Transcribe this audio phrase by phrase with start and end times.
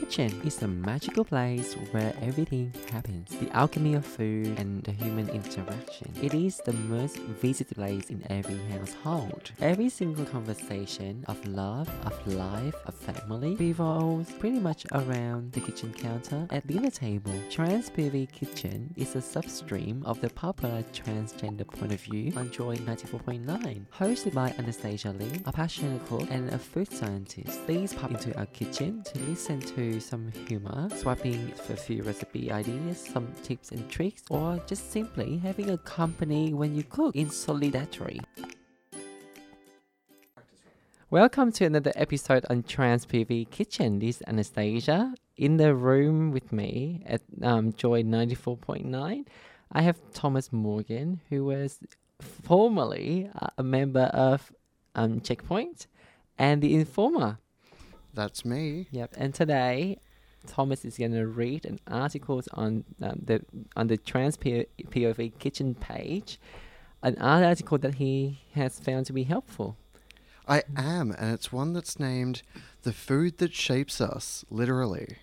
[0.00, 3.28] kitchen is a magical place where everything happens.
[3.38, 6.10] The alchemy of food and the human interaction.
[6.22, 9.52] It is the most visited place in every household.
[9.60, 15.92] Every single conversation of love, of life, of family revolves pretty much around the kitchen
[15.92, 17.34] counter at dinner table.
[17.50, 23.84] Trans Kitchen is a substream of the popular transgender point of view on Joy 94.9.
[23.98, 27.66] Hosted by Anastasia Lee, a passionate cook and a food scientist.
[27.66, 32.52] Please pop into our kitchen to listen to some humor, swapping for a few recipe
[32.52, 37.30] ideas, some tips and tricks, or just simply having a company when you cook in
[37.30, 38.20] solidarity.
[41.10, 43.98] Welcome to another episode on Trans POV Kitchen.
[43.98, 49.26] This is Anastasia in the room with me at um, Joy 94.9.
[49.72, 51.80] I have Thomas Morgan, who was
[52.20, 54.52] formerly uh, a member of
[54.94, 55.86] um, Checkpoint
[56.38, 57.38] and The Informer.
[58.14, 58.88] That's me.
[58.90, 59.14] Yep.
[59.16, 59.98] And today,
[60.46, 63.44] Thomas is going to read an article on um, the
[63.76, 66.40] on the Trans POV Kitchen page,
[67.02, 69.76] an art article that he has found to be helpful.
[70.48, 72.42] I am, and it's one that's named
[72.82, 75.18] The Food That Shapes Us, literally.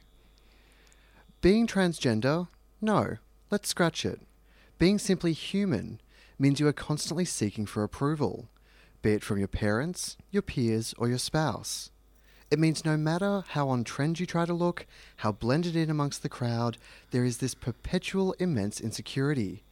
[1.41, 2.47] Being transgender?
[2.79, 3.17] No,
[3.51, 4.21] let's scratch it.
[4.79, 5.99] Being simply human
[6.39, 8.47] means you are constantly seeking for approval,
[9.01, 11.91] be it from your parents, your peers, or your spouse.
[12.49, 14.85] It means no matter how on trend you try to look,
[15.17, 16.77] how blended in amongst the crowd,
[17.11, 19.63] there is this perpetual immense insecurity.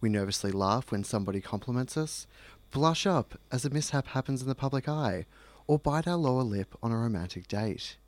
[0.00, 2.26] We nervously laugh when somebody compliments us,
[2.70, 5.26] blush up as a mishap happens in the public eye,
[5.66, 7.98] or bite our lower lip on a romantic date.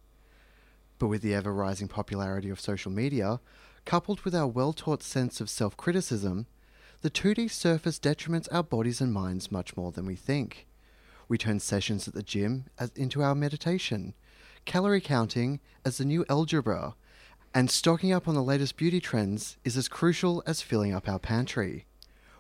[0.99, 3.41] But with the ever rising popularity of social media,
[3.85, 6.47] coupled with our well taught sense of self criticism,
[7.03, 10.67] the 2D surface detriments our bodies and minds much more than we think.
[11.29, 14.15] We turn sessions at the gym as into our meditation,
[14.65, 16.95] calorie counting as the new algebra,
[17.55, 21.19] and stocking up on the latest beauty trends is as crucial as filling up our
[21.19, 21.87] pantry.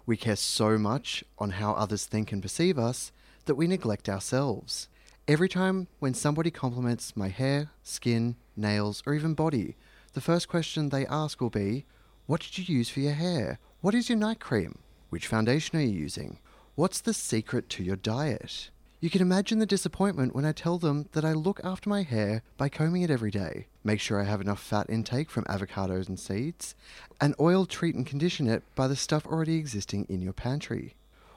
[0.06, 3.12] We care so much on how others think and perceive us
[3.46, 4.88] that we neglect ourselves.
[5.26, 9.76] Every time when somebody compliments my hair, skin, nails, or even body,
[10.12, 11.86] the first question they ask will be,
[12.26, 13.58] What did you use for your hair?
[13.80, 14.78] What is your night cream?
[15.08, 16.40] Which foundation are you using?
[16.74, 18.70] What's the secret to your diet?
[19.04, 22.40] You can imagine the disappointment when I tell them that I look after my hair
[22.56, 26.18] by combing it every day, make sure I have enough fat intake from avocados and
[26.18, 26.74] seeds,
[27.20, 30.94] and oil treat and condition it by the stuff already existing in your pantry.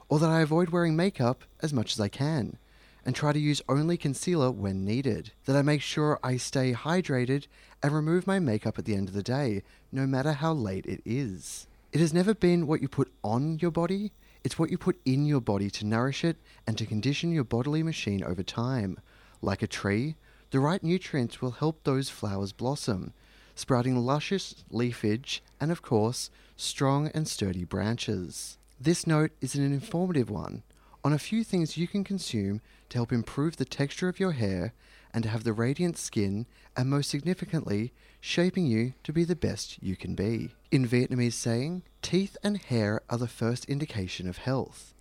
[0.08, 2.56] Or that I avoid wearing makeup as much as I can,
[3.04, 5.32] and try to use only concealer when needed.
[5.44, 7.48] That I make sure I stay hydrated
[7.82, 9.62] and remove my makeup at the end of the day,
[9.92, 11.66] no matter how late it is.
[11.92, 14.12] It has never been what you put on your body,
[14.48, 17.82] it's what you put in your body to nourish it and to condition your bodily
[17.82, 18.98] machine over time.
[19.42, 20.16] Like a tree,
[20.52, 23.12] the right nutrients will help those flowers blossom,
[23.54, 28.56] sprouting luscious leafage and, of course, strong and sturdy branches.
[28.80, 30.62] This note is an informative one
[31.04, 34.72] on a few things you can consume to help improve the texture of your hair
[35.12, 36.46] and to have the radiant skin,
[36.76, 40.50] and most significantly, shaping you to be the best you can be.
[40.70, 44.94] In Vietnamese saying, teeth and hair are the first indication of health.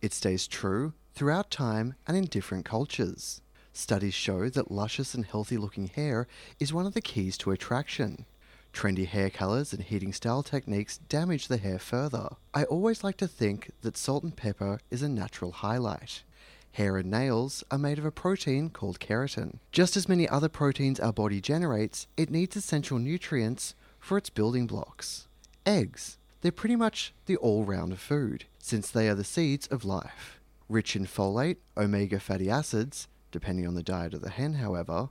[0.00, 3.40] It stays true throughout time and in different cultures.
[3.72, 6.26] Studies show that luscious and healthy looking hair
[6.58, 8.24] is one of the keys to attraction.
[8.72, 12.28] Trendy hair colors and heating style techniques damage the hair further.
[12.54, 16.22] I always like to think that salt and pepper is a natural highlight.
[16.72, 19.58] Hair and nails are made of a protein called keratin.
[19.72, 24.66] Just as many other proteins our body generates, it needs essential nutrients for its building
[24.66, 25.26] blocks.
[25.66, 26.18] Eggs.
[26.40, 30.40] They're pretty much the all rounder food, since they are the seeds of life.
[30.68, 35.10] Rich in folate, omega fatty acids, depending on the diet of the hen, however,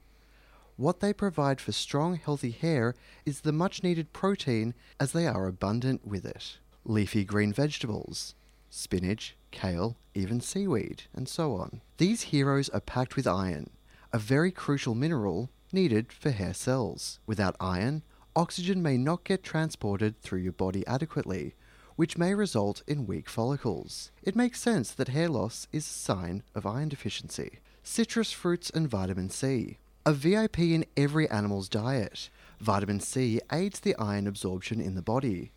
[0.79, 5.45] what they provide for strong, healthy hair is the much needed protein as they are
[5.45, 6.57] abundant with it.
[6.85, 8.33] Leafy green vegetables,
[8.69, 11.81] spinach, kale, even seaweed, and so on.
[11.97, 13.69] These heroes are packed with iron,
[14.11, 17.19] a very crucial mineral needed for hair cells.
[17.25, 18.03] Without iron,
[18.35, 21.55] oxygen may not get transported through your body adequately,
[21.95, 24.11] which may result in weak follicles.
[24.23, 27.59] It makes sense that hair loss is a sign of iron deficiency.
[27.83, 29.77] Citrus fruits and vitamin C.
[30.05, 32.29] A VIP in every animal's diet.
[32.59, 35.51] Vitamin C aids the iron absorption in the body.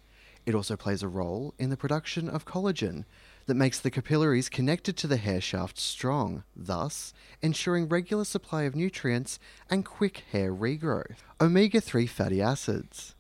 [0.45, 3.05] It also plays a role in the production of collagen
[3.47, 8.75] that makes the capillaries connected to the hair shaft strong, thus ensuring regular supply of
[8.75, 9.39] nutrients
[9.71, 11.19] and quick hair regrowth.
[11.41, 13.15] Omega 3 fatty acids.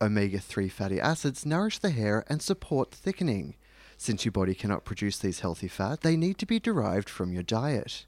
[0.00, 3.54] Omega 3 fatty acids nourish the hair and support thickening.
[3.96, 7.42] Since your body cannot produce these healthy fats, they need to be derived from your
[7.42, 8.06] diet.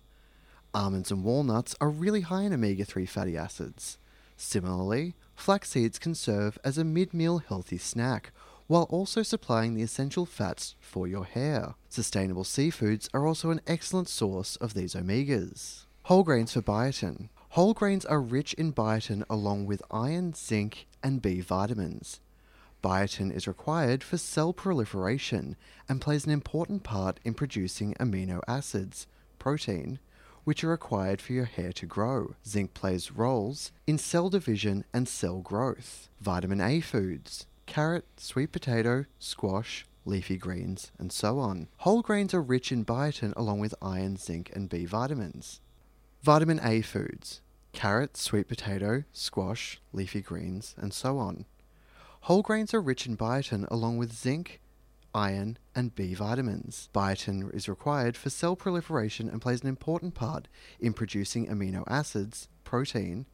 [0.73, 3.99] Almonds and walnuts are really high in omega 3 fatty acids.
[4.37, 8.33] Similarly, flax seeds can serve as a mid meal healthy snack
[8.71, 11.75] while also supplying the essential fats for your hair.
[11.89, 15.87] Sustainable seafoods are also an excellent source of these omegas.
[16.05, 17.31] Whole grains for biotin.
[17.49, 22.21] Whole grains are rich in biotin along with iron, zinc, and B vitamins.
[22.81, 25.57] Biotin is required for cell proliferation
[25.89, 29.09] and plays an important part in producing amino acids,
[29.41, 29.99] protein,
[30.45, 32.37] which are required for your hair to grow.
[32.47, 36.09] Zinc plays roles in cell division and cell growth.
[36.21, 41.69] Vitamin A foods carrot, sweet potato, squash, leafy greens, and so on.
[41.79, 45.61] Whole grains are rich in biotin along with iron, zinc, and B vitamins.
[46.21, 47.41] Vitamin A foods
[47.73, 51.45] carrot, sweet potato, squash, leafy greens, and so on.
[52.23, 54.61] Whole grains are rich in biotin along with zinc,
[55.15, 56.89] iron, and B vitamins.
[56.93, 60.49] Biotin is required for cell proliferation and plays an important part
[60.81, 63.27] in producing amino acids, protein,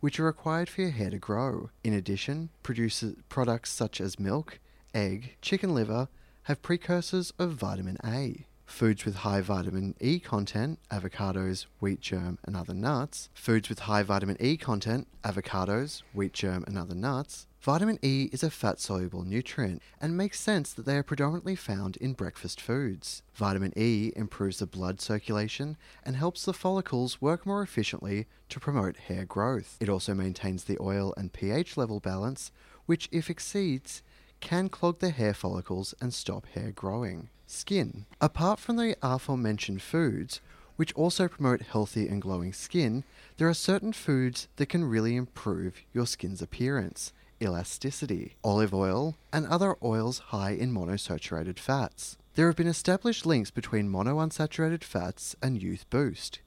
[0.00, 1.70] which are required for your hair to grow.
[1.84, 4.58] In addition, produces products such as milk,
[4.92, 6.08] egg, chicken liver
[6.44, 8.46] have precursors of vitamin A.
[8.66, 13.28] Foods with high vitamin E content, avocados, wheat germ, and other nuts.
[13.34, 17.46] Foods with high vitamin E content, avocados, wheat germ, and other nuts.
[17.60, 21.98] Vitamin E is a fat soluble nutrient and makes sense that they are predominantly found
[21.98, 23.22] in breakfast foods.
[23.34, 28.96] Vitamin E improves the blood circulation and helps the follicles work more efficiently to promote
[28.96, 29.76] hair growth.
[29.78, 32.50] It also maintains the oil and pH level balance,
[32.86, 34.02] which, if exceeds,
[34.40, 37.28] can clog the hair follicles and stop hair growing.
[37.46, 38.06] Skin.
[38.22, 40.40] Apart from the aforementioned foods,
[40.76, 43.04] which also promote healthy and glowing skin,
[43.36, 49.46] there are certain foods that can really improve your skin's appearance elasticity, olive oil, and
[49.46, 52.16] other oils high in monosaturated fats.
[52.34, 56.40] There have been established links between monounsaturated fats and youth boost.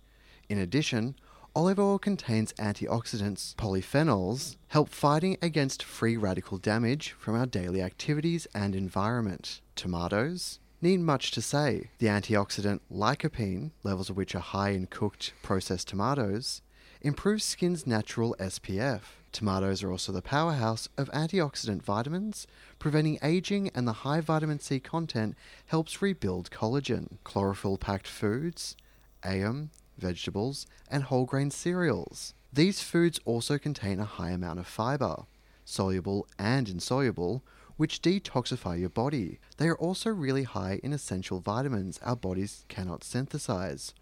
[0.49, 1.15] In addition,
[1.55, 8.47] olive oil contains antioxidants, polyphenols, help fighting against free radical damage from our daily activities
[8.55, 9.61] and environment.
[9.75, 11.89] Tomatoes, need much to say.
[11.99, 16.61] The antioxidant lycopene, levels of which are high in cooked processed tomatoes,
[17.01, 19.01] improves skin's natural SPF.
[19.33, 22.45] Tomatoes are also the powerhouse of antioxidant vitamins,
[22.77, 25.35] preventing aging, and the high vitamin C content
[25.65, 27.17] helps rebuild collagen.
[27.23, 28.77] Chlorophyll packed foods,
[29.25, 32.35] AM, vegetables, and whole grain cereals.
[32.53, 35.25] These foods also contain a high amount of fiber,
[35.65, 37.43] soluble and insoluble,
[37.75, 39.39] which detoxify your body.
[39.57, 43.95] They are also really high in essential vitamins our bodies cannot synthesize,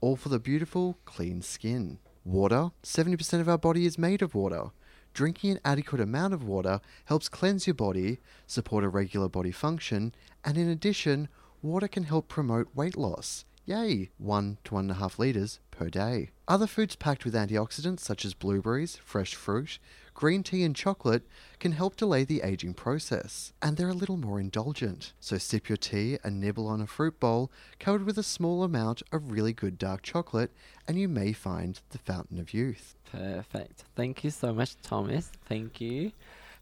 [0.00, 1.98] all for the beautiful, clean skin.
[2.30, 4.70] Water 70% of our body is made of water.
[5.12, 10.14] Drinking an adequate amount of water helps cleanse your body, support a regular body function,
[10.44, 11.28] and in addition,
[11.60, 13.44] water can help promote weight loss.
[13.64, 14.10] Yay!
[14.18, 16.30] 1 to 1.5 litres per day.
[16.48, 19.78] Other foods packed with antioxidants, such as blueberries, fresh fruit,
[20.14, 21.22] green tea, and chocolate,
[21.58, 23.52] can help delay the aging process.
[23.62, 25.12] And they're a little more indulgent.
[25.20, 29.02] So sip your tea and nibble on a fruit bowl covered with a small amount
[29.12, 30.50] of really good dark chocolate,
[30.88, 32.96] and you may find the fountain of youth.
[33.10, 33.84] Perfect.
[33.94, 35.30] Thank you so much, Thomas.
[35.46, 36.12] Thank you.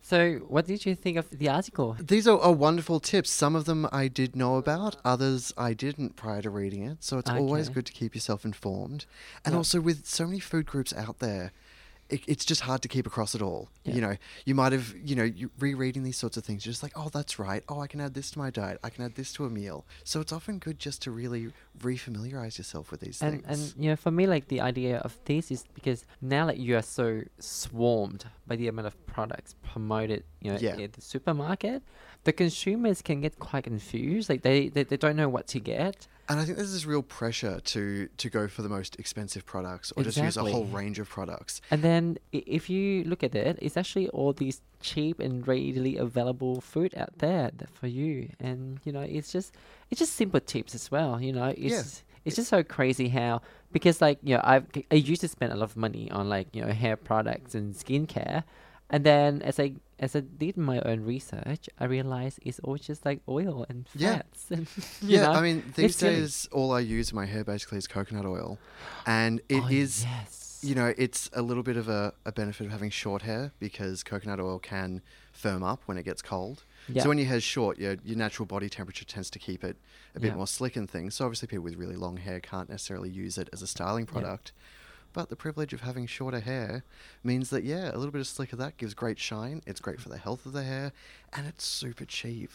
[0.09, 1.95] So, what did you think of the article?
[2.01, 3.29] These are, are wonderful tips.
[3.31, 7.05] Some of them I did know about, others I didn't prior to reading it.
[7.05, 9.05] So it's always good to keep yourself informed.
[9.45, 9.59] And Yeah.
[9.59, 11.53] also, with so many food groups out there,
[12.09, 13.69] it, it's just hard to keep across it all.
[13.85, 13.95] Yeah.
[13.97, 14.17] You know,
[14.47, 17.11] you might have, you know, you rereading these sorts of things, you're just like, oh,
[17.13, 17.63] that's right.
[17.69, 18.79] Oh, I can add this to my diet.
[18.83, 19.85] I can add this to a meal.
[20.05, 23.75] So it's often good just to really refamiliarize yourself with these And things.
[23.75, 26.77] and you know, for me, like the idea of this is because now that you
[26.79, 30.77] are so swarmed by the amount of products promoted, you know, Yeah.
[30.77, 31.83] in the supermarket,
[32.25, 34.29] the consumers can get quite confused.
[34.29, 36.09] Like they, they, they don't know what to get.
[36.31, 39.93] And I think there's this real pressure to to go for the most expensive products
[39.97, 41.63] or just use a whole range of products.
[41.71, 46.61] And then if you look at it, it's actually all these cheap and readily available
[46.61, 48.29] food out there for you.
[48.41, 49.55] And you know, it's just
[49.91, 51.19] it's just simple tips as well.
[51.19, 53.41] You know, it's it's just so crazy how
[53.73, 56.49] because like you know I've I used to spend a lot of money on like
[56.55, 58.45] you know hair products and skincare,
[58.91, 63.05] and then as I as I did my own research, I realized it's all just
[63.05, 64.23] like oil and Yeah.
[64.23, 64.47] fats.
[64.51, 64.67] And,
[65.03, 66.15] you yeah, know, I mean, these silly.
[66.17, 68.59] days all I use in my hair basically is coconut oil,
[69.07, 70.38] and it oh, is, oh, yes.
[70.63, 74.03] You know, it's a little bit of a, a benefit of having short hair because
[74.03, 76.65] coconut oil can firm up when it gets cold.
[76.89, 77.03] yeah.
[77.03, 79.77] So when your hair's short, your your natural body temperature tends to keep it
[80.15, 80.35] a bit Yeah.
[80.37, 81.15] more slick and things.
[81.15, 84.53] So obviously people with really long hair can't necessarily use it as a styling product.
[85.13, 86.85] But the privilege of having shorter hair
[87.25, 89.63] means that, yeah, a little bit of slick of that gives great shine.
[89.67, 90.93] It's great for the health of the hair,
[91.33, 92.51] and it's super cheap.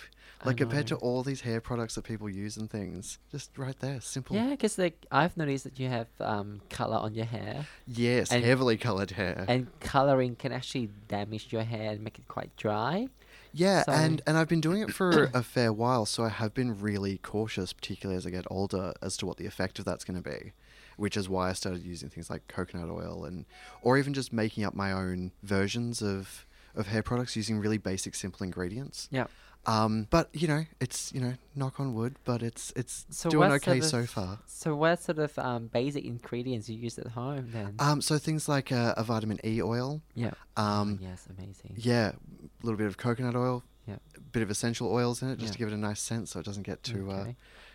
[0.46, 4.02] Like compared to all these hair products that people use and things, just right there,
[4.02, 4.36] simple.
[4.36, 8.44] Yeah, because like I've noticed that you have um, color on your hair, Yes, And-
[8.44, 9.46] heavily colored hair.
[9.48, 13.08] and coloring can actually damage your hair and make it quite dry.
[13.54, 16.54] Yeah, So- and and I've been doing it for a fair while, so I have
[16.54, 20.04] been really cautious, particularly as I get older, as to what the effect of that's
[20.04, 20.52] going to be.
[20.98, 23.46] Which is why I started using things like coconut oil and,
[23.82, 26.46] or even just making up my own versions of
[26.76, 29.08] of hair products using really basic, simple ingredients.
[29.12, 29.28] Yeah.
[29.66, 33.52] Um, but you know, it's you know, knock on wood, but it's it's So doing
[33.54, 34.40] okay sort so far.
[34.46, 37.76] So what sort of um, basic ingredients you use at home then?
[37.80, 40.32] Um, so things like uh, a vitamin E oil, yeah.
[40.58, 41.76] um, oh, yes, amazing.
[41.78, 43.96] yeah, a little bit of coconut oil, Yeah.
[44.18, 46.40] a bit of essential oils in it, just to give it a nice scent, so
[46.42, 47.28] it doesn't get too uh,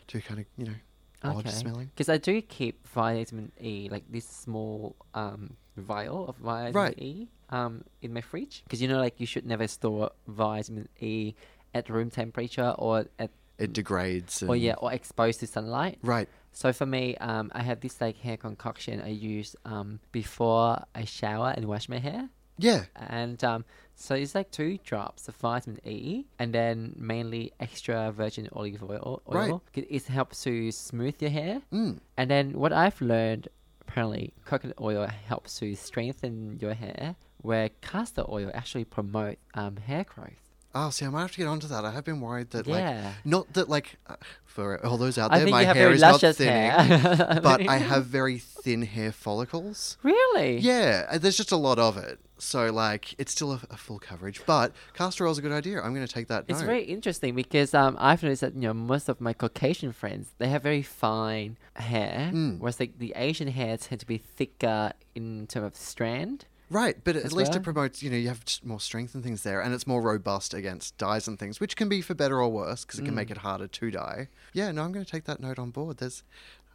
[0.06, 0.74] too kind of you know
[1.22, 1.90] odd smelling.
[1.94, 6.98] Because I do keep vitamin E, like this small um, vial of vitamin Right.
[6.98, 8.62] E, um, in my fridge.
[8.64, 11.34] Because you know, like you should never store vitamin E
[11.74, 14.42] at room temperature or at It degrades.
[14.42, 15.98] And, or yeah or exposed to sunlight.
[16.02, 16.28] Right.
[16.52, 21.04] So for me, um, I have this like hair concoction I use um, before I
[21.04, 22.30] shower and wash my hair.
[22.58, 22.84] Yeah.
[22.96, 28.48] And um, so it's like two drops of vitamin E, and then mainly extra virgin
[28.52, 29.22] olive oil.
[29.26, 29.50] Right.
[29.50, 29.62] oil.
[29.74, 31.62] It it helps to smooth your hair.
[31.72, 32.00] Mm.
[32.16, 33.48] And then what I've learned,
[33.80, 40.04] apparently, coconut oil helps to strengthen your hair, where castor oil actually promote um, hair
[40.04, 40.47] growth.
[40.74, 41.84] Oh, see, I might have to get onto that.
[41.84, 43.14] I have been worried that, like, yeah.
[43.24, 47.00] not that, like, uh, for all those out there, my hair is not thinning,
[47.42, 49.96] but I have very thin hair follicles.
[50.02, 50.58] Really?
[50.58, 52.18] Yeah, uh, there's just a lot of it.
[52.36, 54.42] So, like, it's still a, a full coverage.
[54.46, 55.80] But castor oil is a good idea.
[55.82, 56.66] I'm going to take that It's note.
[56.66, 60.48] very interesting because um, I've noticed that you know most of my Caucasian friends they
[60.48, 62.58] have very fine hair, Mm.
[62.60, 66.44] whereas like the Asian hair tend to be thicker in terms of strand.
[66.70, 69.42] Right, but at as least it promotes, you know, you have more strength and things
[69.42, 72.48] there, and it's more robust against dyes and things, which can be for better or
[72.50, 73.32] worse because it can make Mm.
[73.32, 74.28] it harder to dye.
[74.52, 75.96] Yeah, no, I'm going to take that note on board.
[75.96, 76.24] There's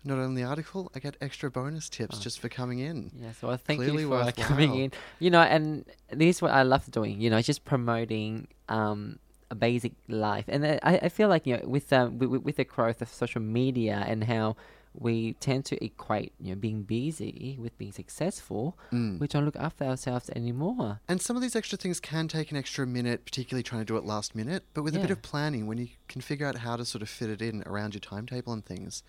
[0.04, 2.22] not only the article, I get extra bonus tips Oh.
[2.22, 3.12] just for coming in.
[3.16, 4.92] Yeah, so I thank Clearly you for uh, coming in.
[5.20, 7.22] You know, and this is what I love doing.
[7.22, 9.20] You know, just promoting um,
[9.52, 12.56] a basic life, and uh, I, I feel like you know with um with, with
[12.56, 14.56] the growth of social media and how
[14.94, 19.20] we tend to equate you know being busy with being successful, Mm.
[19.20, 21.00] we don't look after ourselves anymore.
[21.08, 23.98] And some of these extra things can take an extra minute, particularly trying to do
[23.98, 24.64] it last minute.
[24.74, 27.10] But with a bit of planning, when you can figure out how to sort of
[27.10, 29.04] fit it in around your timetable and things,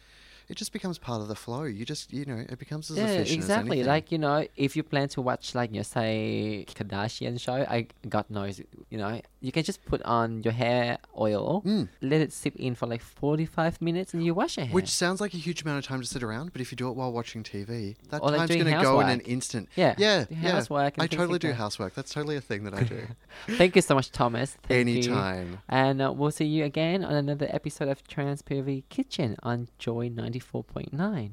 [0.49, 1.65] it just becomes part of the flow.
[1.65, 3.81] You just, you know, it becomes as yeah, efficient exactly.
[3.81, 3.87] as.
[3.87, 7.87] Like you know, if you plan to watch like you know, say Kardashian show, I
[8.09, 8.61] God knows,
[8.91, 11.89] you know, you can just put on your hair oil, Mm.
[12.03, 14.75] let it sit in for like forty five minutes, and you wash your hair.
[14.75, 16.89] Which sounds like a huge amount of time to sit around, but if you do
[16.89, 19.69] it while watching TV, that Or time's doing going to go in an instant.
[19.77, 20.51] yeah, Yeah, yeah.
[20.53, 21.55] housework I totally like do that.
[21.55, 21.95] housework.
[21.95, 23.07] That's totally a thing that I do.
[23.57, 24.57] Thank you so much, Thomas.
[24.69, 24.95] Thank you.
[24.95, 25.59] Anytime.
[25.69, 30.09] And uh, we'll see you again on another episode of Trans POV Kitchen on Joy
[30.35, 31.33] 94.9.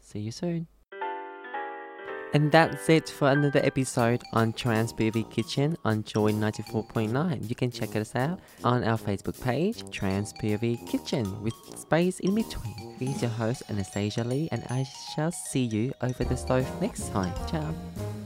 [0.00, 0.66] See you soon.
[2.34, 7.48] And that's it for another episode on Trans POV Kitchen on Joy 94.9.
[7.48, 12.34] You can check us out on our Facebook page, Trans POV Kitchen, with space in
[12.34, 12.96] between.
[12.98, 17.34] He's your host, Anastasia Lee, and I shall see you over the stove next time.
[17.50, 18.21] Ciao.